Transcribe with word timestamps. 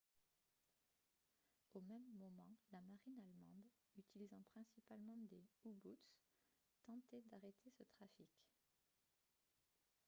au 1.75 1.81
même 1.81 2.11
moment 2.17 2.49
la 2.71 2.81
marine 2.81 3.19
allemande 3.19 3.67
utilisant 3.95 4.41
principalement 4.51 5.13
des 5.29 5.43
u-boots 5.65 5.99
tentait 6.87 7.21
d'arrêter 7.29 7.69
ce 7.77 7.83
trafic 7.99 8.31